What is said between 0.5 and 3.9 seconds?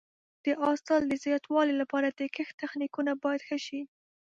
حاصل د زیاتوالي لپاره د کښت تخنیکونه باید ښه شي.